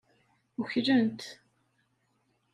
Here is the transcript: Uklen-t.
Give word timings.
Uklen-t. 0.61 1.21